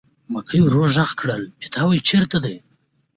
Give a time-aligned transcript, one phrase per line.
[0.33, 2.55] مکۍ ور غږ کړل: پیتاوی چېرته دی.